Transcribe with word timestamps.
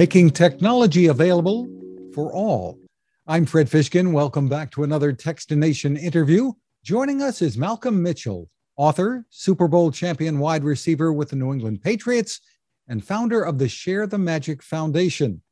making 0.00 0.30
technology 0.30 1.08
available 1.08 1.68
for 2.14 2.32
all. 2.32 2.78
I'm 3.26 3.44
Fred 3.44 3.68
Fishkin. 3.68 4.12
Welcome 4.12 4.48
back 4.48 4.70
to 4.70 4.82
another 4.82 5.12
Techstination 5.12 5.98
interview. 5.98 6.52
Joining 6.82 7.20
us 7.20 7.42
is 7.42 7.58
Malcolm 7.58 8.02
Mitchell, 8.02 8.48
author, 8.78 9.26
Super 9.28 9.68
Bowl 9.68 9.92
champion 9.92 10.38
wide 10.38 10.64
receiver 10.64 11.12
with 11.12 11.28
the 11.28 11.36
New 11.36 11.52
England 11.52 11.82
Patriots, 11.82 12.40
and 12.88 13.04
founder 13.04 13.42
of 13.42 13.58
the 13.58 13.68
Share 13.68 14.06
the 14.06 14.16
Magic 14.16 14.62
Foundation. 14.62 15.42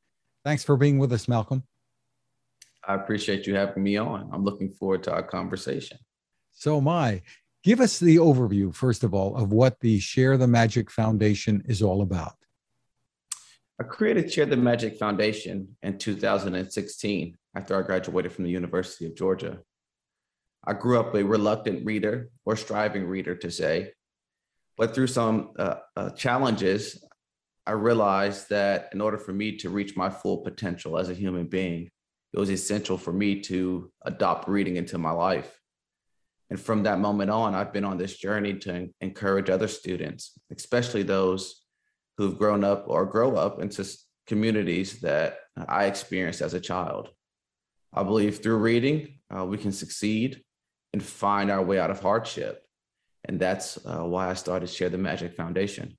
Thanks 0.46 0.64
for 0.64 0.78
being 0.78 0.98
with 0.98 1.12
us, 1.12 1.28
Malcolm. 1.28 1.62
I 2.86 2.94
appreciate 2.94 3.46
you 3.46 3.54
having 3.54 3.82
me 3.82 3.98
on. 3.98 4.30
I'm 4.32 4.44
looking 4.44 4.70
forward 4.70 5.02
to 5.02 5.12
our 5.12 5.22
conversation. 5.22 5.98
So 6.52 6.78
am 6.78 6.88
I. 6.88 7.20
Give 7.64 7.80
us 7.80 7.98
the 7.98 8.16
overview, 8.16 8.74
first 8.74 9.04
of 9.04 9.12
all, 9.12 9.36
of 9.36 9.52
what 9.52 9.78
the 9.80 10.00
Share 10.00 10.38
the 10.38 10.48
Magic 10.48 10.90
Foundation 10.90 11.62
is 11.66 11.82
all 11.82 12.00
about. 12.00 12.38
I 13.80 13.84
created 13.84 14.32
Share 14.32 14.46
the 14.46 14.56
Magic 14.56 14.98
Foundation 14.98 15.76
in 15.84 15.98
2016 15.98 17.36
after 17.54 17.78
I 17.78 17.86
graduated 17.86 18.32
from 18.32 18.42
the 18.42 18.50
University 18.50 19.06
of 19.06 19.14
Georgia. 19.14 19.60
I 20.66 20.72
grew 20.72 20.98
up 20.98 21.14
a 21.14 21.22
reluctant 21.22 21.86
reader 21.86 22.30
or 22.44 22.56
striving 22.56 23.06
reader 23.06 23.36
to 23.36 23.50
say, 23.52 23.92
but 24.76 24.94
through 24.94 25.06
some 25.06 25.52
uh, 25.58 25.76
uh, 25.96 26.10
challenges, 26.10 27.04
I 27.66 27.72
realized 27.72 28.48
that 28.50 28.88
in 28.92 29.00
order 29.00 29.16
for 29.16 29.32
me 29.32 29.56
to 29.58 29.70
reach 29.70 29.96
my 29.96 30.10
full 30.10 30.38
potential 30.38 30.98
as 30.98 31.08
a 31.08 31.14
human 31.14 31.46
being, 31.46 31.88
it 32.32 32.38
was 32.38 32.50
essential 32.50 32.98
for 32.98 33.12
me 33.12 33.40
to 33.42 33.92
adopt 34.02 34.48
reading 34.48 34.74
into 34.74 34.98
my 34.98 35.12
life. 35.12 35.56
And 36.50 36.58
from 36.58 36.82
that 36.82 36.98
moment 36.98 37.30
on, 37.30 37.54
I've 37.54 37.72
been 37.72 37.84
on 37.84 37.98
this 37.98 38.16
journey 38.16 38.54
to 38.54 38.88
encourage 39.00 39.50
other 39.50 39.68
students, 39.68 40.32
especially 40.50 41.04
those 41.04 41.62
who've 42.18 42.36
grown 42.36 42.64
up 42.64 42.84
or 42.88 43.06
grow 43.06 43.36
up 43.36 43.62
into 43.62 43.88
communities 44.26 45.00
that 45.00 45.38
I 45.68 45.86
experienced 45.86 46.42
as 46.42 46.52
a 46.52 46.60
child. 46.60 47.10
I 47.94 48.02
believe 48.02 48.42
through 48.42 48.58
reading, 48.58 49.20
uh, 49.34 49.46
we 49.46 49.56
can 49.56 49.72
succeed 49.72 50.42
and 50.92 51.02
find 51.02 51.50
our 51.50 51.62
way 51.62 51.78
out 51.78 51.90
of 51.90 52.00
hardship. 52.00 52.64
And 53.24 53.38
that's 53.38 53.78
uh, 53.86 54.04
why 54.04 54.28
I 54.28 54.34
started 54.34 54.68
Share 54.68 54.88
the 54.88 54.98
Magic 54.98 55.34
Foundation. 55.34 55.96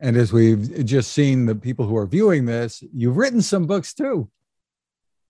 And 0.00 0.16
as 0.16 0.32
we've 0.32 0.84
just 0.84 1.12
seen 1.12 1.44
the 1.44 1.54
people 1.54 1.86
who 1.86 1.96
are 1.96 2.06
viewing 2.06 2.46
this, 2.46 2.82
you've 2.92 3.18
written 3.18 3.42
some 3.42 3.66
books 3.66 3.92
too. 3.92 4.30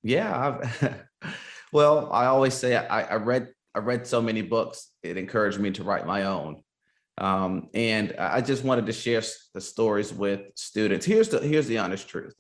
Yeah. 0.03 0.71
well, 1.73 2.11
I 2.13 2.27
always 2.27 2.55
say 2.55 2.77
I, 2.77 3.03
I 3.03 3.15
read 3.17 3.49
I 3.75 3.81
read 3.81 4.07
so 4.07 4.21
many 4.21 4.43
books, 4.43 4.91
it 5.03 5.17
encouraged 5.17 5.61
me 5.61 5.71
to 5.73 5.85
write 5.85 6.07
my 6.07 6.25
own. 6.25 6.63
Um, 7.21 7.69
and 7.75 8.15
I 8.19 8.41
just 8.41 8.65
wanted 8.65 8.87
to 8.87 8.93
share 8.93 9.23
the 9.53 9.61
stories 9.61 10.13
with 10.13 10.41
students. 10.55 11.05
Here's 11.05 11.29
the 11.29 11.39
here's 11.41 11.67
the 11.67 11.79
honest 11.79 12.09
truth. 12.09 12.35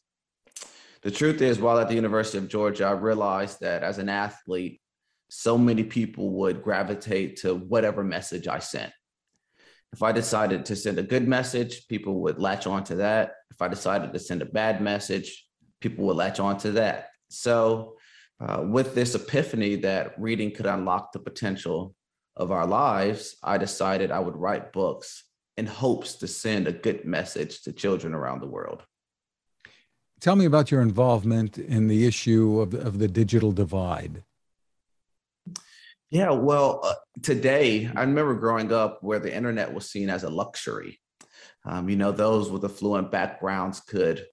The 1.02 1.10
truth 1.10 1.42
is, 1.42 1.58
while 1.58 1.78
at 1.78 1.88
the 1.88 1.94
University 1.94 2.38
of 2.38 2.48
Georgia, 2.48 2.86
I 2.86 2.92
realized 2.92 3.60
that 3.60 3.82
as 3.82 3.98
an 3.98 4.08
athlete, 4.08 4.80
so 5.28 5.56
many 5.56 5.84
people 5.84 6.30
would 6.30 6.62
gravitate 6.62 7.36
to 7.42 7.54
whatever 7.54 8.02
message 8.02 8.48
I 8.48 8.58
sent. 8.58 8.92
If 9.92 10.02
I 10.02 10.12
decided 10.12 10.64
to 10.66 10.76
send 10.76 10.98
a 10.98 11.02
good 11.02 11.26
message, 11.28 11.86
people 11.88 12.20
would 12.22 12.38
latch 12.38 12.66
on 12.66 12.84
to 12.84 12.96
that. 12.96 13.32
If 13.50 13.60
I 13.60 13.68
decided 13.68 14.12
to 14.12 14.18
send 14.18 14.40
a 14.40 14.46
bad 14.46 14.80
message, 14.80 15.46
people 15.80 16.06
would 16.06 16.16
latch 16.16 16.40
on 16.40 16.58
to 16.58 16.72
that. 16.72 17.08
So 17.28 17.96
uh, 18.40 18.62
with 18.66 18.94
this 18.94 19.14
epiphany 19.14 19.76
that 19.76 20.14
reading 20.18 20.52
could 20.52 20.66
unlock 20.66 21.12
the 21.12 21.18
potential 21.18 21.94
of 22.40 22.50
our 22.50 22.66
lives, 22.66 23.36
I 23.42 23.58
decided 23.58 24.10
I 24.10 24.18
would 24.18 24.36
write 24.36 24.72
books 24.72 25.24
in 25.58 25.66
hopes 25.66 26.14
to 26.16 26.26
send 26.26 26.66
a 26.66 26.72
good 26.72 27.04
message 27.04 27.62
to 27.62 27.72
children 27.72 28.14
around 28.14 28.40
the 28.40 28.48
world. 28.48 28.82
Tell 30.20 30.36
me 30.36 30.46
about 30.46 30.70
your 30.70 30.80
involvement 30.80 31.58
in 31.58 31.86
the 31.86 32.06
issue 32.06 32.60
of, 32.60 32.74
of 32.74 32.98
the 32.98 33.08
digital 33.08 33.52
divide. 33.52 34.24
Yeah, 36.10 36.30
well, 36.30 36.80
uh, 36.82 36.94
today, 37.22 37.90
I 37.94 38.00
remember 38.00 38.34
growing 38.34 38.72
up 38.72 39.02
where 39.02 39.20
the 39.20 39.34
internet 39.34 39.72
was 39.72 39.90
seen 39.90 40.10
as 40.10 40.24
a 40.24 40.30
luxury. 40.30 40.98
Um, 41.64 41.88
you 41.90 41.96
know, 41.96 42.10
those 42.10 42.50
with 42.50 42.64
affluent 42.64 43.10
backgrounds 43.12 43.80
could 43.80 44.26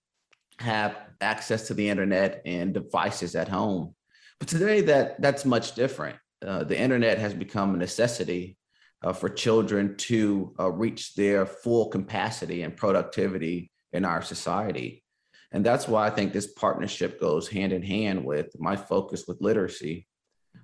have 0.60 0.98
access 1.22 1.68
to 1.68 1.74
the 1.74 1.90
internet 1.90 2.42
and 2.46 2.74
devices 2.74 3.36
at 3.36 3.50
home. 3.50 3.96
But 4.40 4.48
today, 4.48 4.82
that 4.82 5.22
that's 5.22 5.46
much 5.46 5.76
different. 5.76 6.18
Uh, 6.46 6.64
the 6.64 6.80
internet 6.80 7.18
has 7.18 7.34
become 7.34 7.74
a 7.74 7.78
necessity 7.78 8.58
uh, 9.04 9.14
for 9.14 9.30
children 9.30 9.96
to 9.98 10.54
uh, 10.60 10.72
reach 10.72 11.16
their 11.16 11.46
full 11.46 11.90
capacity 11.90 12.64
and 12.64 12.76
productivity 12.76 13.72
in 13.94 14.06
our 14.06 14.22
society. 14.22 15.04
And 15.52 15.66
that's 15.66 15.88
why 15.88 16.08
I 16.08 16.10
think 16.10 16.34
this 16.34 16.48
partnership 16.54 17.20
goes 17.20 17.48
hand 17.48 17.72
in 17.72 17.82
hand 17.82 18.26
with 18.26 18.60
my 18.60 18.76
focus 18.76 19.26
with 19.28 19.42
literacy, 19.42 20.08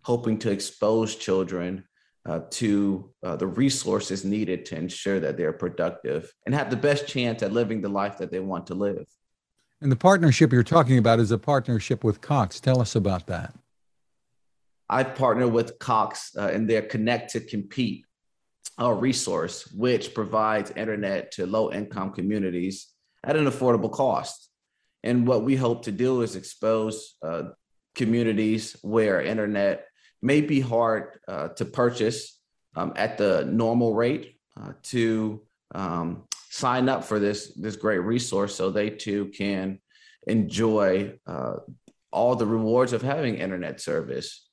hoping 0.04 0.38
to 0.40 0.52
expose 0.52 1.16
children 1.16 1.86
uh, 2.26 2.42
to 2.52 3.12
uh, 3.24 3.36
the 3.36 3.48
resources 3.48 4.24
needed 4.24 4.66
to 4.66 4.78
ensure 4.78 5.20
that 5.20 5.38
they're 5.38 5.54
productive 5.54 6.32
and 6.46 6.56
have 6.56 6.70
the 6.70 6.76
best 6.76 7.08
chance 7.08 7.44
at 7.44 7.54
living 7.54 7.82
the 7.82 7.90
life 7.90 8.18
that 8.18 8.32
they 8.32 8.40
want 8.40 8.68
to 8.68 8.74
live. 8.74 9.06
And 9.82 9.92
the 9.92 9.98
partnership 9.98 10.54
you're 10.54 10.64
talking 10.64 10.98
about 10.98 11.20
is 11.20 11.32
a 11.32 11.38
partnership 11.38 12.04
with 12.04 12.22
Cox. 12.22 12.62
Tell 12.62 12.80
us 12.80 12.96
about 12.96 13.28
that. 13.28 13.54
I 14.90 15.04
partner 15.04 15.48
with 15.48 15.80
Cox 15.80 16.36
uh, 16.38 16.50
in 16.50 16.68
their 16.68 16.82
Connect 16.82 17.32
to 17.32 17.40
Compete 17.40 18.06
uh, 18.80 18.92
resource, 18.92 19.72
which 19.74 20.14
provides 20.14 20.72
internet 20.72 21.32
to 21.34 21.46
low 21.46 21.72
income 21.72 22.12
communities 22.12 22.88
at 23.24 23.36
an 23.36 23.46
affordable 23.46 23.92
cost. 23.92 24.50
And 25.04 25.28
what 25.28 25.44
we 25.44 25.56
hope 25.56 25.84
to 25.84 25.92
do 25.92 26.22
is 26.22 26.36
expose 26.36 27.16
uh, 27.22 27.44
communities 27.96 28.76
where 28.82 29.22
internet 29.22 29.86
may 30.22 30.42
be 30.42 30.60
hard 30.60 31.20
uh, 31.28 31.50
to 31.50 31.66
purchase 31.66 32.40
um, 32.76 32.94
at 32.96 33.18
the 33.18 33.46
normal 33.46 33.94
rate 33.94 34.40
uh, 34.60 34.72
to 34.84 35.42
um, 35.76 36.24
sign 36.50 36.88
up 36.88 37.04
for 37.04 37.20
this, 37.20 37.54
this 37.56 37.76
great 37.76 38.00
resource 38.00 38.56
so 38.56 38.70
they 38.70 38.90
too 38.90 39.32
can 39.36 39.80
enjoy 40.28 41.14
uh, 41.28 41.56
all 42.12 42.36
the 42.36 42.46
rewards 42.46 42.94
of 42.94 43.02
having 43.02 43.36
internet 43.36 43.82
service 43.82 44.48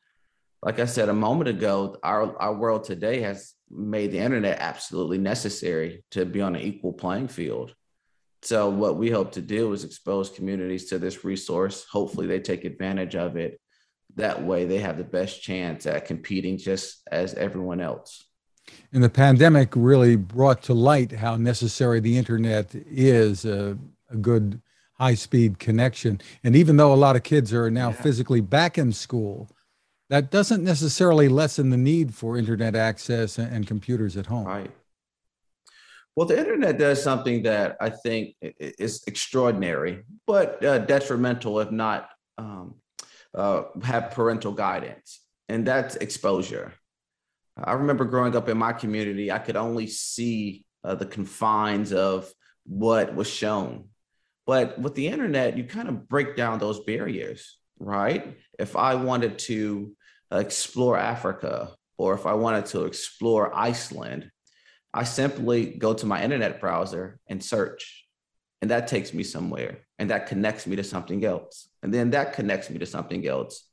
like 0.62 0.78
I 0.78 0.84
said 0.84 1.08
a 1.08 1.14
moment 1.14 1.48
ago, 1.48 1.96
our, 2.02 2.36
our 2.38 2.54
world 2.54 2.84
today 2.84 3.22
has 3.22 3.54
made 3.70 4.12
the 4.12 4.18
internet 4.18 4.58
absolutely 4.60 5.18
necessary 5.18 6.04
to 6.10 6.26
be 6.26 6.40
on 6.40 6.54
an 6.54 6.62
equal 6.62 6.92
playing 6.92 7.28
field. 7.28 7.74
So, 8.42 8.68
what 8.70 8.96
we 8.96 9.10
hope 9.10 9.32
to 9.32 9.42
do 9.42 9.72
is 9.72 9.84
expose 9.84 10.30
communities 10.30 10.86
to 10.86 10.98
this 10.98 11.24
resource. 11.24 11.86
Hopefully, 11.90 12.26
they 12.26 12.40
take 12.40 12.64
advantage 12.64 13.14
of 13.14 13.36
it. 13.36 13.60
That 14.16 14.42
way, 14.42 14.64
they 14.64 14.78
have 14.78 14.96
the 14.96 15.04
best 15.04 15.42
chance 15.42 15.86
at 15.86 16.06
competing 16.06 16.56
just 16.56 17.02
as 17.10 17.34
everyone 17.34 17.80
else. 17.80 18.24
And 18.92 19.04
the 19.04 19.10
pandemic 19.10 19.72
really 19.76 20.16
brought 20.16 20.62
to 20.64 20.74
light 20.74 21.12
how 21.12 21.36
necessary 21.36 22.00
the 22.00 22.16
internet 22.16 22.74
is 22.74 23.44
a, 23.44 23.76
a 24.08 24.16
good 24.16 24.60
high 24.94 25.14
speed 25.14 25.58
connection. 25.58 26.20
And 26.42 26.56
even 26.56 26.76
though 26.76 26.92
a 26.92 26.96
lot 26.96 27.16
of 27.16 27.22
kids 27.22 27.52
are 27.52 27.70
now 27.70 27.88
yeah. 27.88 27.96
physically 27.96 28.40
back 28.40 28.78
in 28.78 28.92
school, 28.92 29.50
that 30.10 30.32
doesn't 30.32 30.64
necessarily 30.64 31.28
lessen 31.28 31.70
the 31.70 31.76
need 31.76 32.12
for 32.14 32.36
internet 32.36 32.74
access 32.74 33.38
and, 33.38 33.66
computers 33.66 34.16
at 34.16 34.26
home. 34.26 34.44
Right. 34.44 34.70
Well, 36.16 36.26
the 36.26 36.36
internet 36.36 36.78
does 36.78 37.00
something 37.00 37.44
that 37.44 37.76
I 37.80 37.90
think 37.90 38.34
is 38.42 39.04
extraordinary, 39.06 40.02
but 40.26 40.62
uh, 40.64 40.78
detrimental 40.78 41.60
if 41.60 41.70
not 41.70 42.10
um, 42.36 42.74
uh, 43.32 43.62
have 43.84 44.10
parental 44.10 44.52
guidance, 44.52 45.20
and 45.48 45.64
that's 45.64 45.94
exposure. 45.96 46.74
I 47.56 47.74
remember 47.74 48.04
growing 48.04 48.34
up 48.34 48.48
in 48.48 48.58
my 48.58 48.72
community, 48.72 49.30
I 49.30 49.38
could 49.38 49.56
only 49.56 49.86
see 49.86 50.64
uh, 50.82 50.96
the 50.96 51.06
confines 51.06 51.92
of 51.92 52.30
what 52.66 53.14
was 53.14 53.30
shown. 53.30 53.84
But 54.44 54.76
with 54.80 54.96
the 54.96 55.06
internet, 55.06 55.56
you 55.56 55.64
kind 55.64 55.88
of 55.88 56.08
break 56.08 56.34
down 56.34 56.58
those 56.58 56.80
barriers, 56.80 57.58
right? 57.78 58.36
If 58.58 58.74
I 58.74 58.96
wanted 58.96 59.38
to 59.40 59.94
explore 60.30 60.96
Africa 60.96 61.74
or 61.98 62.14
if 62.14 62.24
I 62.24 62.34
wanted 62.34 62.66
to 62.66 62.84
explore 62.84 63.54
Iceland, 63.54 64.30
I 64.94 65.04
simply 65.04 65.66
go 65.66 65.92
to 65.94 66.06
my 66.06 66.22
internet 66.22 66.60
browser 66.60 67.18
and 67.28 67.44
search. 67.44 68.06
And 68.62 68.70
that 68.70 68.88
takes 68.88 69.14
me 69.14 69.22
somewhere 69.22 69.86
and 69.98 70.10
that 70.10 70.26
connects 70.26 70.66
me 70.66 70.76
to 70.76 70.84
something 70.84 71.24
else. 71.24 71.68
And 71.82 71.92
then 71.92 72.10
that 72.10 72.32
connects 72.32 72.70
me 72.70 72.78
to 72.78 72.86
something 72.86 73.26
else, 73.26 73.66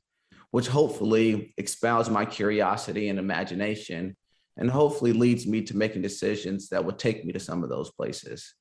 which 0.52 0.68
hopefully 0.68 1.54
expounds 1.58 2.10
my 2.10 2.26
curiosity 2.26 3.10
and 3.10 3.20
imagination 3.20 4.16
and 4.58 4.70
hopefully 4.70 5.14
leads 5.14 5.46
me 5.46 5.62
to 5.64 5.78
making 5.78 6.02
decisions 6.02 6.70
that 6.70 6.84
would 6.84 7.00
take 7.00 7.24
me 7.26 7.34
to 7.34 7.40
some 7.40 7.64
of 7.64 7.70
those 7.70 7.92
places. 7.92 8.56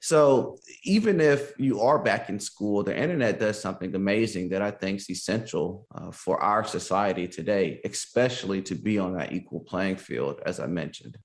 So 0.00 0.58
even 0.84 1.20
if 1.20 1.52
you 1.58 1.80
are 1.80 1.98
back 1.98 2.28
in 2.28 2.38
school, 2.38 2.82
the 2.82 2.96
internet 2.96 3.40
does 3.40 3.60
something 3.60 3.94
amazing 3.94 4.50
that 4.50 4.62
I 4.62 4.70
think 4.70 5.00
is 5.00 5.10
essential 5.10 5.86
uh, 5.94 6.10
for 6.10 6.40
our 6.40 6.64
society 6.64 7.26
today, 7.26 7.80
especially 7.84 8.62
to 8.62 8.74
be 8.74 8.98
on 8.98 9.16
that 9.16 9.32
equal 9.32 9.60
playing 9.60 9.96
field, 9.96 10.40
as 10.46 10.60
I 10.60 10.66
mentioned. 10.66 11.18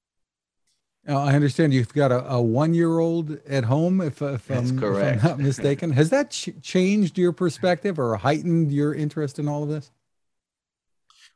Now, 1.06 1.18
I 1.18 1.36
understand 1.36 1.74
you've 1.74 1.94
got 1.94 2.14
a, 2.14 2.26
a 2.32 2.42
one-year-old 2.42 3.40
at 3.48 3.66
home, 3.66 4.00
if, 4.00 4.22
if, 4.22 4.48
That's 4.48 4.70
I'm, 4.70 4.78
if 4.78 4.84
I'm 4.84 5.18
not 5.18 5.38
mistaken. 5.38 5.92
Has 5.92 6.10
that 6.12 6.32
ch- 6.32 6.52
changed 6.62 7.18
your 7.18 7.34
perspective 7.34 8.00
or 8.00 8.16
heightened 8.16 8.72
your 8.72 8.94
interest 8.96 9.38
in 9.38 9.50
all 9.50 9.64
of 9.64 9.70
this? 9.70 9.92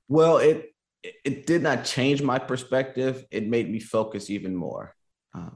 Well, 0.07 0.37
it 0.37 0.73
it 1.03 1.45
did 1.45 1.61
not 1.61 1.85
change 1.85 2.21
my 2.21 2.39
perspective. 2.39 3.25
It 3.29 3.47
made 3.47 3.69
me 3.69 3.79
focus 3.79 4.29
even 4.29 4.55
more. 4.55 4.95
Uh, 5.33 5.49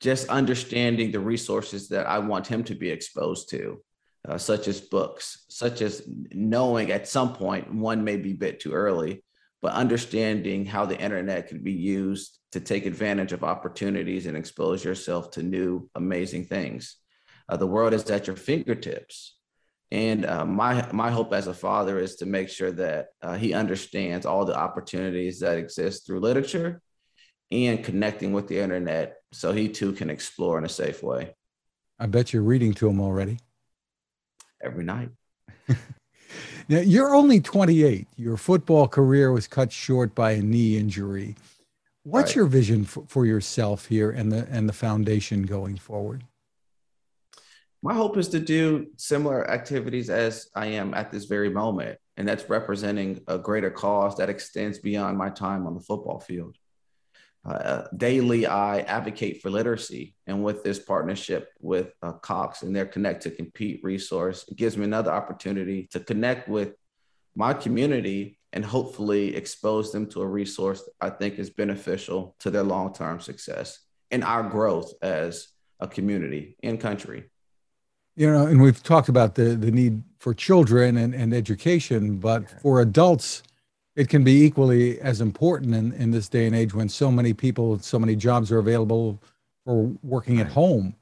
just 0.00 0.28
understanding 0.28 1.12
the 1.12 1.20
resources 1.20 1.88
that 1.88 2.06
I 2.06 2.18
want 2.18 2.46
him 2.46 2.64
to 2.64 2.74
be 2.74 2.88
exposed 2.88 3.50
to, 3.50 3.82
uh, 4.28 4.38
such 4.38 4.66
as 4.66 4.80
books, 4.80 5.44
such 5.48 5.82
as 5.82 6.02
knowing 6.32 6.90
at 6.90 7.08
some 7.08 7.34
point 7.34 7.72
one 7.72 8.02
may 8.02 8.16
be 8.16 8.32
a 8.32 8.36
bit 8.36 8.60
too 8.60 8.72
early, 8.72 9.22
but 9.60 9.72
understanding 9.72 10.64
how 10.64 10.86
the 10.86 10.98
internet 10.98 11.48
can 11.48 11.62
be 11.62 11.72
used 11.72 12.38
to 12.52 12.60
take 12.60 12.86
advantage 12.86 13.32
of 13.32 13.44
opportunities 13.44 14.26
and 14.26 14.36
expose 14.36 14.82
yourself 14.82 15.30
to 15.32 15.42
new 15.42 15.88
amazing 15.94 16.46
things. 16.46 16.96
Uh, 17.48 17.56
the 17.56 17.66
world 17.66 17.92
is 17.92 18.10
at 18.10 18.26
your 18.26 18.36
fingertips. 18.36 19.36
And 19.92 20.24
uh, 20.24 20.46
my 20.46 20.88
my 20.92 21.10
hope 21.10 21.32
as 21.32 21.48
a 21.48 21.54
father 21.54 21.98
is 21.98 22.14
to 22.16 22.26
make 22.26 22.48
sure 22.48 22.70
that 22.72 23.08
uh, 23.22 23.34
he 23.34 23.54
understands 23.54 24.24
all 24.24 24.44
the 24.44 24.56
opportunities 24.56 25.40
that 25.40 25.58
exist 25.58 26.06
through 26.06 26.20
literature 26.20 26.80
and 27.50 27.84
connecting 27.84 28.32
with 28.32 28.46
the 28.48 28.58
internet, 28.60 29.16
so 29.32 29.52
he 29.52 29.68
too 29.68 29.92
can 29.92 30.08
explore 30.10 30.58
in 30.58 30.64
a 30.64 30.68
safe 30.68 31.02
way 31.02 31.34
I 31.98 32.06
bet 32.06 32.32
you're 32.32 32.42
reading 32.42 32.72
to 32.74 32.88
him 32.88 33.00
already. 33.00 33.38
every 34.62 34.84
night. 34.84 35.10
Now, 36.68 36.78
you're 36.78 37.14
only 37.16 37.40
28. 37.40 38.06
Your 38.16 38.36
football 38.36 38.86
career 38.86 39.32
was 39.32 39.48
cut 39.48 39.72
short 39.72 40.14
by 40.14 40.32
a 40.32 40.40
knee 40.42 40.76
injury. 40.78 41.34
What's 42.04 42.30
Right. 42.30 42.36
your 42.36 42.46
vision 42.46 42.84
for, 42.84 43.04
for 43.08 43.26
yourself 43.26 43.86
here 43.86 44.10
and 44.12 44.30
the 44.30 44.46
and 44.48 44.68
the 44.68 44.72
foundation 44.72 45.42
going 45.42 45.76
forward? 45.78 46.22
My 47.82 47.92
hope 47.94 48.16
is 48.16 48.28
to 48.28 48.38
do 48.38 48.86
similar 48.96 49.50
activities 49.50 50.10
as 50.10 50.48
I 50.54 50.66
am 50.66 50.94
at 50.94 51.10
this 51.10 51.24
very 51.24 51.50
moment, 51.50 51.98
and 52.16 52.28
that's 52.28 52.48
representing 52.48 53.20
a 53.26 53.36
greater 53.36 53.70
cause 53.70 54.16
that 54.18 54.30
extends 54.30 54.78
beyond 54.78 55.18
my 55.18 55.30
time 55.30 55.66
on 55.66 55.74
the 55.74 55.80
football 55.80 56.20
field. 56.20 56.56
Uh, 57.44 57.84
daily, 57.96 58.46
I 58.46 58.80
advocate 58.80 59.40
for 59.40 59.50
literacy, 59.50 60.14
and 60.26 60.44
with 60.44 60.62
this 60.62 60.78
partnership 60.78 61.48
with 61.58 61.92
uh, 62.02 62.12
Cox 62.12 62.62
and 62.62 62.76
their 62.76 62.84
Connect 62.84 63.22
to 63.22 63.30
Compete 63.30 63.80
resource, 63.82 64.44
it 64.46 64.56
gives 64.56 64.76
me 64.76 64.84
another 64.84 65.10
opportunity 65.10 65.88
to 65.92 66.00
connect 66.00 66.48
with 66.48 66.74
my 67.34 67.54
community 67.54 68.38
and 68.52 68.64
hopefully 68.64 69.34
expose 69.36 69.92
them 69.92 70.06
to 70.08 70.20
a 70.20 70.26
resource 70.26 70.86
I 71.00 71.10
think 71.10 71.38
is 71.38 71.50
beneficial 71.50 72.34
to 72.40 72.50
their 72.50 72.64
long 72.64 72.92
term 72.92 73.20
success 73.20 73.78
and 74.10 74.24
our 74.24 74.42
growth 74.42 74.92
as 75.02 75.48
a 75.78 75.86
community 75.86 76.56
and 76.62 76.80
country. 76.80 77.30
You 78.16 78.30
know, 78.30 78.46
and 78.46 78.60
we've 78.60 78.82
talked 78.82 79.08
about 79.08 79.36
the 79.36 79.54
the 79.54 79.70
need 79.70 80.02
for 80.18 80.34
children 80.34 80.96
and, 80.98 81.14
and 81.14 81.32
education, 81.32 82.18
but 82.18 82.50
for 82.60 82.80
adults, 82.80 83.42
it 83.96 84.08
can 84.08 84.22
be 84.24 84.44
equally 84.44 85.00
as 85.00 85.20
important 85.20 85.74
in, 85.74 85.92
in 85.92 86.10
this 86.10 86.28
day 86.28 86.46
and 86.46 86.54
age 86.54 86.74
when 86.74 86.88
so 86.88 87.10
many 87.10 87.32
people, 87.32 87.78
so 87.78 87.98
many 87.98 88.16
jobs 88.16 88.52
are 88.52 88.58
available 88.58 89.22
for 89.64 89.92
working 90.02 90.40
at 90.40 90.48
home. 90.48 90.94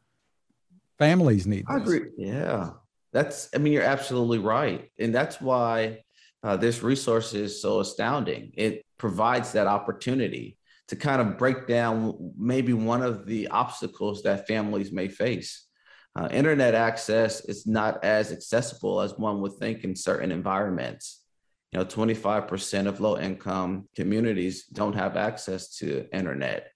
Families 0.99 1.47
need 1.47 1.65
I 1.69 1.79
this. 1.79 1.83
agree. 1.83 2.11
Yeah, 2.17 2.71
that's. 3.13 3.49
I 3.55 3.59
mean, 3.59 3.73
you're 3.73 3.83
absolutely 3.83 4.39
right, 4.39 4.91
and 4.99 5.15
that's 5.15 5.41
why 5.41 6.03
uh, 6.43 6.57
this 6.57 6.83
resource 6.83 7.35
is 7.35 7.63
so 7.63 7.81
astounding. 7.81 8.53
It 8.55 8.85
provides 8.99 9.53
that 9.53 9.67
opportunity 9.67 10.59
to 10.89 10.97
kind 10.97 11.21
of 11.21 11.39
break 11.39 11.67
down 11.67 12.33
maybe 12.37 12.73
one 12.73 13.03
of 13.03 13.27
the 13.27 13.49
obstacles 13.49 14.23
that 14.23 14.49
families 14.49 14.91
may 14.91 15.07
face. 15.09 15.67
Uh, 16.17 16.29
internet 16.33 16.75
access 16.75 17.45
is 17.45 17.67
not 17.67 18.03
as 18.03 18.33
accessible 18.33 19.01
as 19.01 19.17
one 19.17 19.41
would 19.41 19.53
think 19.55 19.85
in 19.85 19.95
certain 19.95 20.33
environments. 20.33 21.23
You 21.73 21.81
know, 21.81 21.85
25% 21.85 22.87
of 22.87 23.01
low 23.01 23.19
income 23.19 23.89
communities 23.95 24.65
don't 24.65 24.95
have 24.95 25.17
access 25.17 25.77
to 25.77 26.07
internet. 26.13 26.71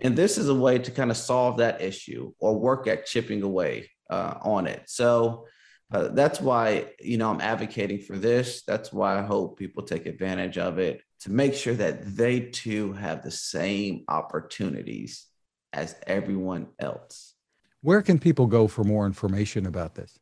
And 0.00 0.16
this 0.16 0.38
is 0.38 0.48
a 0.48 0.54
way 0.54 0.78
to 0.78 0.90
kind 0.90 1.10
of 1.10 1.16
solve 1.16 1.58
that 1.58 1.80
issue 1.80 2.32
or 2.40 2.58
work 2.58 2.88
at 2.88 3.06
chipping 3.06 3.42
away 3.42 3.90
uh, 4.10 4.34
on 4.42 4.66
it. 4.66 4.82
So 4.86 5.46
uh, 5.92 6.08
that's 6.08 6.40
why, 6.40 6.90
you 7.00 7.16
know, 7.16 7.30
I'm 7.30 7.40
advocating 7.40 8.00
for 8.00 8.18
this. 8.18 8.62
That's 8.66 8.92
why 8.92 9.18
I 9.18 9.22
hope 9.22 9.58
people 9.58 9.84
take 9.84 10.06
advantage 10.06 10.58
of 10.58 10.78
it 10.78 11.00
to 11.20 11.30
make 11.30 11.54
sure 11.54 11.74
that 11.74 12.16
they 12.16 12.40
too 12.40 12.92
have 12.94 13.22
the 13.22 13.30
same 13.30 14.04
opportunities 14.08 15.26
as 15.72 15.94
everyone 16.06 16.68
else. 16.80 17.34
Where 17.82 18.02
can 18.02 18.18
people 18.18 18.46
go 18.46 18.66
for 18.66 18.82
more 18.82 19.06
information 19.06 19.66
about 19.66 19.94
this? 19.94 20.18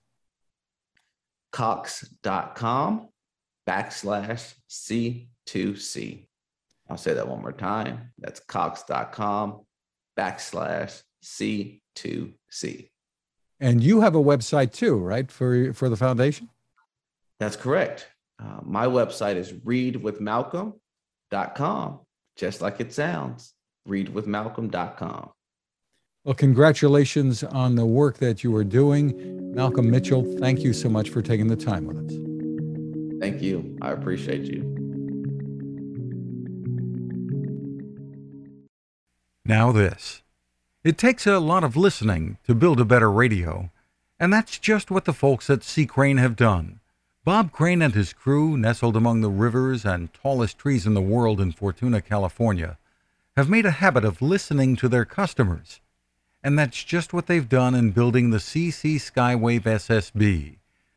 Cox.com 1.53 3.09
backslash 3.69 4.55
C2C. 4.71 6.27
I'll 6.89 6.97
say 6.97 7.15
that 7.15 7.29
one 7.29 7.41
more 7.41 7.53
time. 7.53 8.13
That's 8.19 8.41
Cox.com 8.41 9.61
backslash 10.19 11.03
C2C. 11.25 12.89
And 13.61 13.81
you 13.83 14.01
have 14.01 14.15
a 14.15 14.23
website 14.23 14.73
too, 14.73 14.97
right? 14.97 15.31
For 15.31 15.73
for 15.73 15.89
the 15.89 15.97
foundation? 15.97 16.51
That's 17.39 17.57
correct. 17.57 18.09
Uh, 18.39 18.59
my 18.63 18.87
website 18.87 19.37
is 19.37 19.53
readwithmalcolm.com, 19.53 22.01
just 22.37 22.61
like 22.61 22.81
it 22.81 22.93
sounds. 22.93 23.55
Readwithmalcolm.com. 23.89 25.31
Well, 26.25 26.35
congratulations 26.35 27.43
on 27.43 27.75
the 27.75 27.87
work 27.87 28.19
that 28.19 28.45
you 28.45 28.55
are 28.57 28.65
doing. 28.65 29.55
Malcolm 29.55 29.91
Mitchell, 29.91 30.23
thank 30.39 30.61
you 30.61 30.73
so 30.73 30.89
much 30.89 31.11
for 31.11 31.21
taking 31.21 31.49
the 31.49 31.57
time 31.57 31.87
with 31.87 31.99
us. 31.99 32.32
Thank 33.23 33.41
you. 33.41 33.79
I 33.81 33.93
appreciate 33.93 34.47
you. 34.47 34.63
Now, 39.45 39.71
this. 39.71 40.23
It 40.83 40.99
takes 40.99 41.25
a 41.25 41.39
lot 41.39 41.63
of 41.63 41.77
listening 41.77 42.39
to 42.49 42.55
build 42.57 42.81
a 42.81 42.85
better 42.85 43.13
radio, 43.13 43.71
and 44.19 44.33
that's 44.33 44.59
just 44.59 44.91
what 44.91 45.05
the 45.05 45.13
folks 45.13 45.49
at 45.49 45.63
C. 45.63 45.87
Crane 45.87 46.17
have 46.17 46.35
done. 46.35 46.81
Bob 47.25 47.53
Crane 47.53 47.81
and 47.81 47.95
his 47.95 48.13
crew, 48.13 48.57
nestled 48.57 48.97
among 48.97 49.21
the 49.21 49.31
rivers 49.31 49.85
and 49.85 50.13
tallest 50.13 50.59
trees 50.59 50.85
in 50.85 50.95
the 50.95 51.01
world 51.01 51.41
in 51.41 51.53
Fortuna, 51.53 52.03
California, 52.03 52.77
have 53.37 53.49
made 53.49 53.67
a 53.67 53.71
habit 53.71 54.05
of 54.05 54.21
listening 54.21 54.75
to 54.75 54.89
their 54.89 55.05
customers. 55.05 55.81
And 56.43 56.59
that's 56.59 56.83
just 56.83 57.13
what 57.13 57.29
they've 57.29 57.49
done 57.49 57.77
in 57.77 57.93
building 57.93 58.31
the 58.31 58.39
CC 58.39 58.97
Skywave 58.97 59.63
SSB, 59.63 60.57